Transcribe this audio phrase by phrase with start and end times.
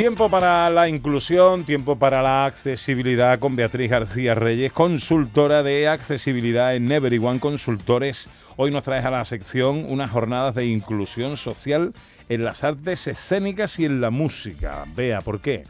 [0.00, 6.74] Tiempo para la inclusión, tiempo para la accesibilidad con Beatriz García Reyes, consultora de accesibilidad
[6.74, 8.30] en Everyone Consultores.
[8.56, 11.92] Hoy nos traes a la sección unas jornadas de inclusión social
[12.30, 14.86] en las artes escénicas y en la música.
[14.96, 15.64] Vea, ¿por qué?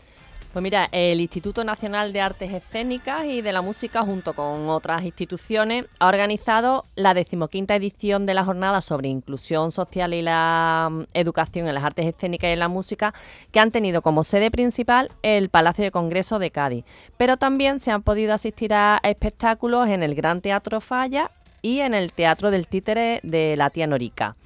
[0.53, 5.05] Pues mira, el Instituto Nacional de Artes Escénicas y de la Música, junto con otras
[5.05, 11.03] instituciones, ha organizado la decimoquinta edición de la jornada sobre inclusión social y la mm,
[11.15, 13.15] educación en las artes escénicas y en la música,
[13.53, 16.85] que han tenido como sede principal el Palacio de Congreso de Cádiz.
[17.17, 21.31] Pero también se han podido asistir a espectáculos en el Gran Teatro Falla
[21.63, 24.37] y en el Teatro del Títere de la Tía Norica.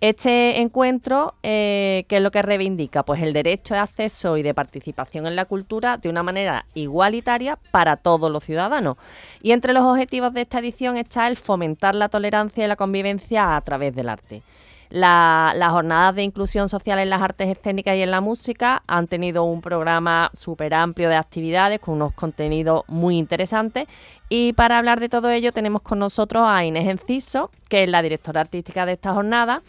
[0.00, 3.02] Este encuentro, eh, ¿qué es lo que reivindica?
[3.02, 7.58] Pues el derecho de acceso y de participación en la cultura de una manera igualitaria
[7.70, 8.96] para todos los ciudadanos.
[9.42, 13.56] Y entre los objetivos de esta edición está el fomentar la tolerancia y la convivencia
[13.56, 14.42] a través del arte.
[14.90, 19.44] Las jornadas de inclusión social en las artes escénicas y en la música han tenido
[19.44, 23.86] un programa súper amplio de actividades con unos contenidos muy interesantes
[24.32, 28.00] y para hablar de todo ello tenemos con nosotros a Inés Enciso, que es la
[28.00, 29.60] directora artística de esta jornada.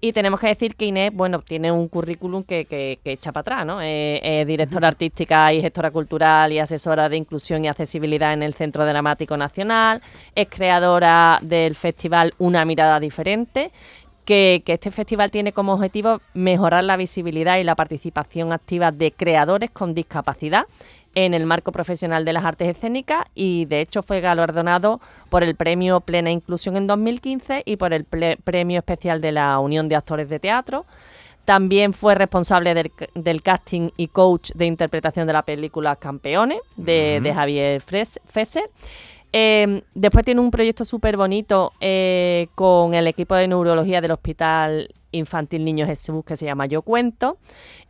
[0.00, 3.66] Y tenemos que decir que Inés, bueno, tiene un currículum que, que, echa para atrás,
[3.66, 3.82] ¿no?
[3.82, 8.86] Es, directora artística y gestora cultural y asesora de inclusión y accesibilidad en el Centro
[8.86, 10.00] Dramático Nacional.
[10.34, 13.70] Es creadora del festival Una Mirada Diferente
[14.26, 19.12] que, que, este festival tiene como objetivo mejorar la visibilidad y la participación activa de
[19.12, 20.66] creadores con discapacidad
[21.16, 25.56] en el marco profesional de las artes escénicas y de hecho fue galardonado por el
[25.56, 30.28] premio Plena Inclusión en 2015 y por el premio especial de la Unión de Actores
[30.28, 30.84] de Teatro.
[31.46, 32.74] También fue responsable
[33.14, 38.68] del, casting y coach de interpretación de la película Campeones de, Javier Fesser.
[39.38, 44.94] Em, después tiene un proyecto súper bonito eh, con el equipo de neurología del Hospital
[45.12, 47.36] Infantil Niño Jesús que se llama Yo Cuento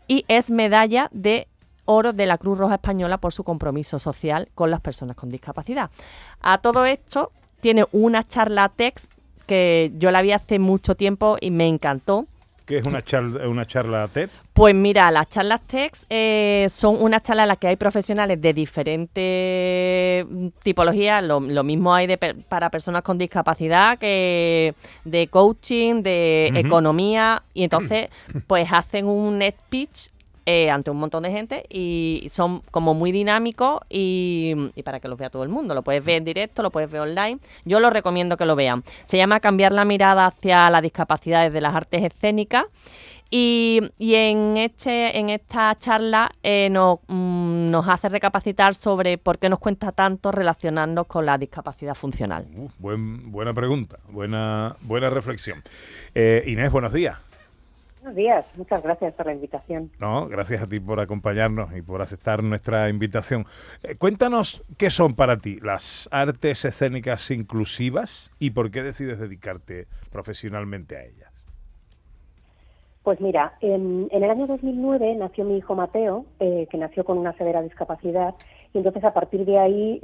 [0.09, 1.47] y es medalla de
[1.85, 5.93] oro de la Cruz Roja Española por su compromiso social con las personas con discapacidad.
[6.41, 7.31] A todo esto
[7.61, 9.09] tiene una charla text
[9.47, 12.27] que yo la vi hace mucho tiempo y me encantó.
[12.67, 14.29] ¿Qué es una charla, una charla TED?
[14.53, 18.53] Pues mira, las charlas TED eh, son unas charlas en las que hay profesionales de
[18.53, 20.27] diferentes
[20.65, 21.23] tipologías.
[21.23, 27.41] Lo, mismo hay de, para personas con discapacidad que de coaching, de economía.
[27.55, 28.09] Y entonces,
[28.49, 30.09] pues hacen un speech
[30.49, 35.19] eh, ante un montón de gente y son como muy dinámicos y, para que los
[35.19, 35.75] vea todo el mundo.
[35.75, 37.41] Lo puedes ver en directo, lo puedes ver online.
[37.65, 38.85] Yo lo recomiendo que lo vean.
[39.05, 42.67] Se llama Cambiar la mirada hacia las discapacidades de las artes escénicas.
[43.29, 49.59] Y, en, este, en esta charla eh, mm, nos, hace recapacitar sobre por qué nos
[49.59, 52.47] cuenta tanto relacionarnos con la discapacidad funcional.
[52.79, 55.65] buena pregunta, buena, buena reflexión.
[56.15, 57.26] Eh, Inés, buenos días.
[58.07, 59.91] Buenos días, muchas gracias por la invitación.
[59.99, 63.47] No, gracias a ti por acompañarnos y por aceptar nuestra invitación.
[63.83, 69.89] Eh, cuéntanos qué son para ti las artes escénicas inclusivas y por qué decides dedicarte
[70.13, 71.33] profesionalmente a ellas.
[73.03, 77.33] Pues mira, en, el año 2009 nació mi hijo Mateo, eh, que nació con una
[77.33, 78.37] severa discapacidad
[78.77, 80.03] y entonces a partir de ahí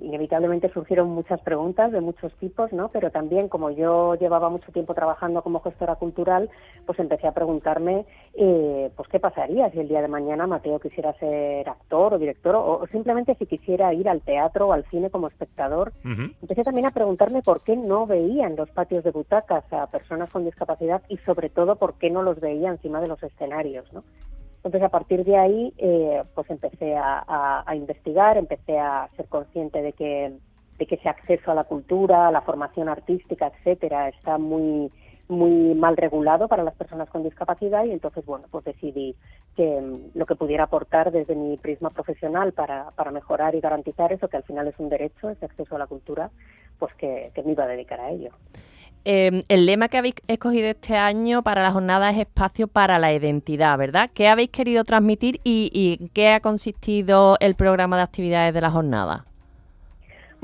[0.00, 2.88] inevitablemente surgieron muchas preguntas de muchos tipos, ¿no?
[2.88, 6.48] Pero también como yo llevaba mucho tiempo trabajando como gestora cultural,
[6.86, 11.12] pues empecé a preguntarme, eh, pues qué pasaría si el día de mañana Mateo quisiera
[11.18, 15.28] ser actor o director o, simplemente si quisiera ir al teatro o al cine como
[15.28, 15.92] espectador.
[16.40, 20.30] Empecé también a preguntarme por qué no veía en los patios de butacas a personas
[20.32, 24.02] con discapacidad y sobre todo por qué no los veía encima de los escenarios, ¿no?
[24.64, 29.92] Entonces, a partir de ahí, eh, pues empecé a, investigar, empecé a ser consciente de
[29.92, 30.32] que,
[30.78, 34.90] de que ese acceso a la cultura, a la formación artística, etcétera, está muy
[35.26, 39.16] muy mal regulado para las personas con discapacidad y entonces, bueno, pues decidí
[39.56, 44.12] que mm, lo que pudiera aportar desde mi prisma profesional para, para mejorar y garantizar
[44.12, 46.30] eso, que al final es un derecho, ese acceso a la cultura,
[46.78, 48.32] pues que me iba a dedicar a ello.
[49.06, 53.12] Em, el lema que habéis escogido este año para la jornada es espacio para la
[53.12, 54.10] identidad, ¿verdad?
[54.14, 58.70] ¿Qué habéis querido transmitir y, y qué ha consistido el programa de actividades de la
[58.70, 59.26] jornada?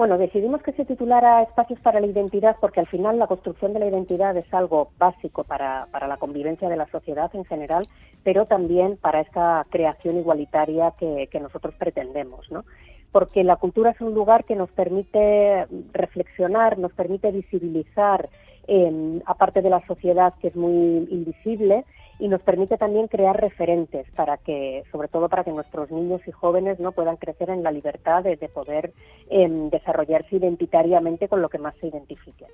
[0.00, 3.80] Bueno, decidimos que se titulara Espacios para la Identidad porque al final la construcción de
[3.80, 7.84] la identidad es algo básico para, para, la convivencia de la sociedad en general,
[8.24, 12.64] pero también para esta creación igualitaria que, que nosotros pretendemos, ¿no?
[13.12, 18.30] Porque la cultura es un lugar que nos permite reflexionar, nos permite visibilizar
[19.26, 21.84] aparte de la sociedad que es muy invisible,
[22.20, 26.30] y nos permite también crear referentes para que, sobre todo para que nuestros niños y
[26.30, 28.92] jóvenes no puedan crecer en la libertad de, poder
[29.30, 32.46] em, desarrollarse identitariamente con lo que más se identifique.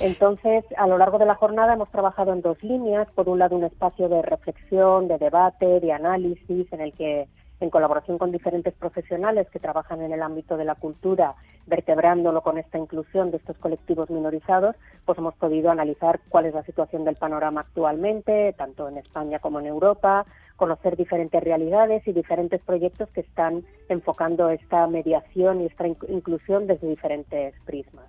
[0.00, 3.08] Entonces, a lo largo de la jornada hemos trabajado en dos líneas.
[3.14, 7.26] Por un lado, un espacio de reflexión, de debate, de análisis, en el que
[7.60, 11.34] en colaboración con diferentes profesionales que trabajan en el ámbito de la cultura,
[11.66, 16.64] vertebrándolo con esta inclusión de estos colectivos minorizados, pues hemos podido analizar cuál es la
[16.64, 20.26] situación del panorama actualmente, tanto en España como en Europa,
[20.56, 26.86] conocer diferentes realidades y diferentes proyectos que están enfocando esta mediación y esta inclusión desde
[26.86, 28.04] diferentes prismas.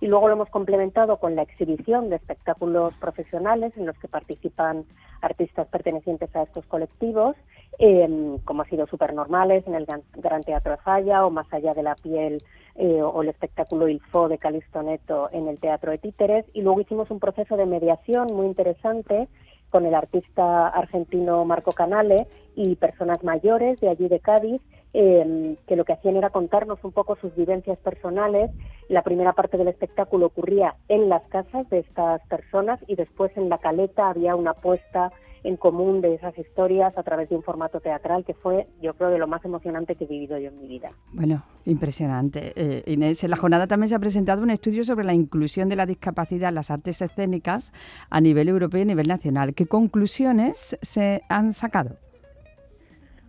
[0.00, 4.84] y luego lo hemos complementado con la exhibición de espectáculos profesionales en los que participan
[5.20, 7.36] artistas pertenecientes a estos colectivos,
[7.82, 11.82] em, como ha sido Supernormales en el Gran Teatro de Falla o Más allá de
[11.82, 12.38] la piel
[12.76, 16.62] eh, o el espectáculo Il Fo de Calisto Neto en el Teatro de Títeres y
[16.62, 19.28] luego hicimos un proceso de mediación muy interesante
[19.70, 24.60] con el artista argentino Marco Canale y personas mayores de allí de Cádiz,
[24.92, 28.50] eh, que lo que hacían era contarnos un poco sus vivencias personales.
[28.88, 33.48] La primera parte del espectáculo ocurría en las casas de estas personas y después en
[33.48, 35.12] la caleta había una puesta
[35.44, 39.10] en común de esas historias a través de un formato teatral que fue, yo creo,
[39.10, 40.90] de lo más emocionante que he vivido yo en mi vida.
[41.12, 42.52] Bueno, impresionante.
[42.56, 45.76] Eh, Inés, en la jornada también se ha presentado un estudio sobre la inclusión de
[45.76, 47.72] la discapacidad en las artes escénicas
[48.10, 49.54] a nivel europeo y a nivel nacional.
[49.54, 51.96] ¿Qué conclusiones se han sacado?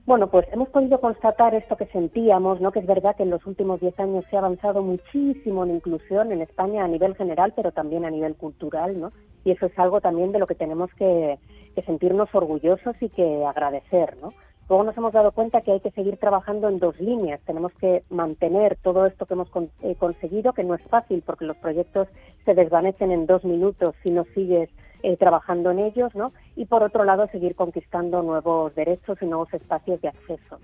[0.06, 2.72] Bueno, pues hemos podido constatar esto que sentíamos, ¿no?
[2.72, 6.32] Que es verdad que en los últimos diez años se ha avanzado muchísimo en inclusión
[6.32, 9.12] en España a nivel general, pero también a nivel cultural, ¿no?
[9.46, 11.38] Y eso es algo también de lo que tenemos que,
[11.86, 14.34] sentirnos orgullosos y que agradecer, ¿no?
[14.70, 17.42] Luego nos hemos dado cuenta que hay que seguir trabajando en dos líneas.
[17.46, 19.50] Tenemos que mantener todo esto que hemos
[19.82, 22.08] eh, conseguido, que no es fácil porque los proyectos
[22.46, 24.70] se desvanecen en dos minutos si no sigues
[25.04, 26.32] eh, trabajando en ellos, ¿no?
[26.56, 30.60] Y por otro lado, seguir conquistando nuevos derechos y nuevos espacios de acceso.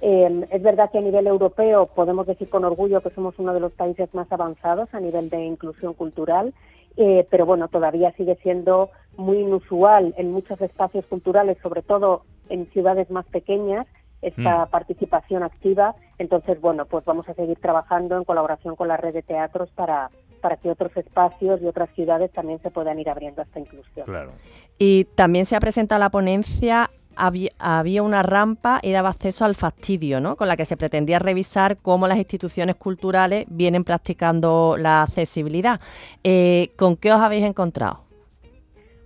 [0.00, 3.60] Eh, es verdad que a nivel europeo podemos decir con orgullo que somos uno de
[3.60, 6.52] los países más avanzados a nivel de inclusión cultural,
[6.96, 12.70] eh, pero bueno, todavía sigue siendo muy inusual en muchos espacios culturales, sobre todo en
[12.72, 13.86] ciudades más pequeñas,
[14.22, 14.70] esta mm.
[14.70, 15.94] participación activa.
[16.18, 20.10] Entonces, bueno, pues vamos a seguir trabajando en colaboración con la red de teatros para,
[20.40, 24.06] para que otros espacios y otras ciudades también se puedan ir abriendo a esta inclusión.
[24.06, 24.30] Claro.
[24.78, 30.20] Y también se ha presentado la ponencia había, una rampa y daba acceso al fastidio,
[30.20, 30.36] ¿no?
[30.36, 35.80] Con la que se pretendía revisar cómo las instituciones culturales vienen practicando la accesibilidad.
[36.22, 38.03] Eh, ¿Con qué os habéis encontrado?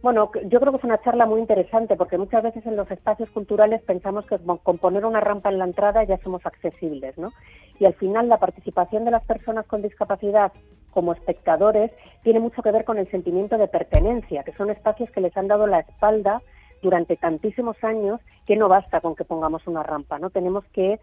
[0.01, 3.29] Bueno, yo creo que fue una charla muy interesante porque muchas veces en los espacios
[3.31, 7.33] culturales pensamos que con poner una rampa en la entrada ya somos accesibles, ¿no?
[7.81, 10.53] Y al final la participación de las personas con discapacidad
[10.93, 11.91] como espectadores
[12.23, 15.49] tiene mucho que ver con el sentimiento de pertenencia, que son espacios que les han
[15.49, 16.43] dado la espalda
[16.81, 20.31] durante tantísimos años que no basta con que pongamos una rampa, ¿no?
[20.31, 21.01] Tenemos que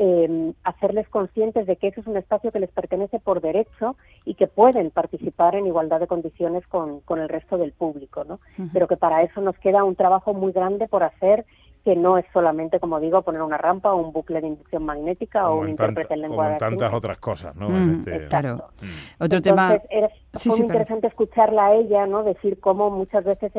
[0.00, 4.34] eh, hacerles conscientes de que eso es un espacio que les pertenece por derecho y
[4.34, 8.38] que pueden participar en igualdad de condiciones con, con el resto del público, ¿no?
[8.72, 11.44] Pero que para eso nos queda un trabajo muy grande por hacer
[11.84, 15.50] que no es solamente, como digo, poner una rampa o un bucle de inducción magnética
[15.50, 17.68] o un intérprete en lengua como tantas otras cosas, ¿no?
[17.68, 18.70] Mm, este claro.
[18.80, 19.24] Mm.
[19.24, 19.80] Otro tema...
[19.90, 22.22] Era, fue muy interesante escucharla a ella, ¿no?
[22.22, 23.52] Decir cómo muchas veces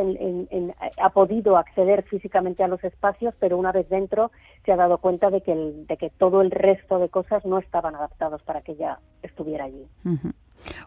[1.02, 4.32] ha podido acceder físicamente a los espacios, pero una vez dentro
[4.66, 7.96] se ha dado cuenta de que, de que todo el resto de cosas no estaban
[7.96, 9.88] adaptados para que ella estuviera allí.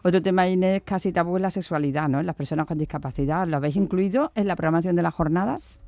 [0.03, 2.19] Otro tema, Inés, casi tabú es la sexualidad, ¿no?
[2.19, 3.47] En las personas con discapacidad.
[3.47, 5.81] ¿Lo habéis incluido en la programación de las jornadas?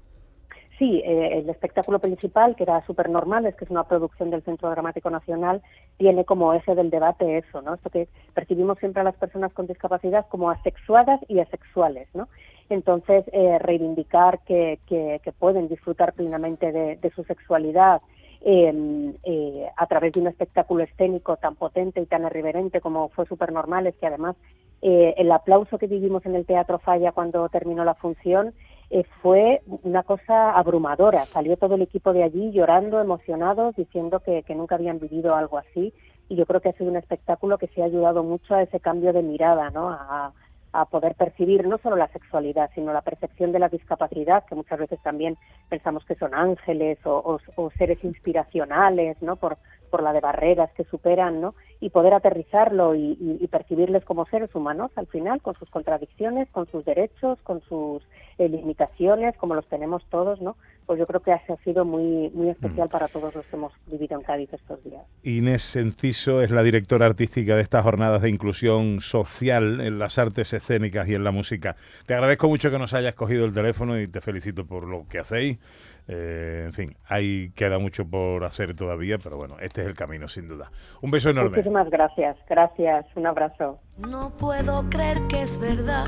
[0.77, 5.10] Sí, eh, el espectáculo principal, que era Supernormales, que es una producción del Centro Dramático
[5.10, 5.62] Nacional,
[5.98, 7.75] tiene como eje del debate eso, ¿no?
[7.75, 12.27] Esto que percibimos siempre a las personas con discapacidad como asexuadas y asexuales, ¿no?
[12.70, 18.01] Entonces, eh, reivindicar que, que, pueden disfrutar plenamente de, su sexualidad
[18.41, 23.25] em, eh, a través de un espectáculo escénico tan potente y tan irreverente como fue
[23.27, 24.36] Supernormales, que además
[24.82, 28.53] el aplauso que vivimos en el Teatro Falla cuando terminó la función
[28.95, 31.25] eh, fue una cosa abrumadora.
[31.25, 35.93] Salió todo el equipo de allí llorando, emocionados, diciendo que, nunca habían vivido algo así.
[36.29, 38.79] Y yo creo que ha sido un espectáculo que se ha ayudado mucho a ese
[38.79, 39.89] cambio de mirada, ¿no?
[39.89, 40.31] A,
[40.91, 44.99] poder percibir no solo la sexualidad, sino la percepción de la discapacidad, que muchas veces
[45.01, 45.37] también
[45.69, 47.39] pensamos que son ángeles o,
[47.77, 49.37] seres inspiracionales, ¿no?
[49.37, 51.56] Por, por la de barreras que superan, ¿no?
[51.80, 56.84] Y poder aterrizarlo y, percibirles como seres humanos al final, con sus contradicciones, con sus
[56.84, 58.04] derechos, con sus
[58.38, 60.56] eh, limitaciones, como los tenemos todos, ¿no?
[60.86, 62.92] Pues yo creo que ha sido muy, muy especial mm.
[62.92, 65.04] para todos los que hemos vivido en Cádiz estos días.
[65.24, 70.54] Inés Enciso es la directora artística de estas jornadas de inclusión social en las artes
[70.54, 71.75] escénicas y en la música.
[72.06, 75.20] Te agradezco mucho que nos hayas cogido el teléfono y te felicito por lo que
[75.20, 75.58] hacéis.
[76.08, 80.27] Eh, en fin, hay queda mucho por hacer todavía, pero bueno, este es el camino
[80.27, 80.70] sin duda.
[81.01, 81.50] Un beso enorme.
[81.50, 83.80] Muchísimas gracias, gracias, un abrazo.
[83.98, 86.06] No puedo creer que es verdad.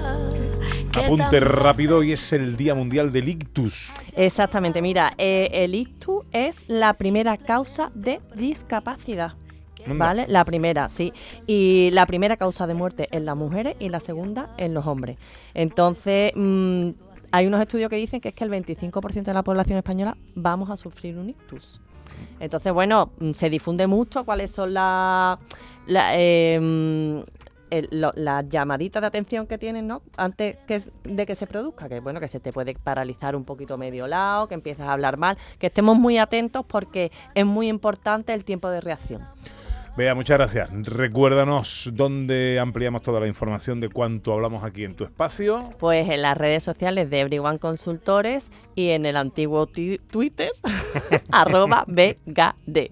[0.98, 3.92] Apunte rápido, hoy es el Día Mundial del Ictus.
[4.16, 9.34] Exactamente, mira, eh, el ictus es la primera causa de discapacidad.
[9.86, 10.25] ¿Vale?
[10.27, 11.13] La primera, sí.
[11.46, 15.18] Y la primera causa de muerte en las mujeres y la segunda en los hombres.
[15.54, 16.89] Entonces, mm,
[17.32, 20.70] hay unos estudios que dicen que es que el 25% de la población española vamos
[20.70, 21.80] a sufrir un ictus.
[22.39, 25.38] Entonces, bueno, mm, se difunde mucho cuáles son las
[27.70, 30.02] em, las llamaditas de atención que tienen, ¿no?
[30.16, 33.78] Antes que, de que se produzca, que bueno, que se te puede paralizar un poquito
[33.78, 38.34] medio lado, que empiezas a hablar mal, que estemos muy atentos porque es muy importante
[38.34, 39.22] el tiempo de reacción.
[39.98, 40.70] Vea, muchas gracias.
[40.72, 45.72] Recuérdanos dónde ampliamos toda la información de cuánto hablamos aquí en tu espacio.
[45.80, 50.52] Pues en las redes sociales de Everyone Consultores y en el antiguo Twitter,
[51.32, 52.92] arroba BGD.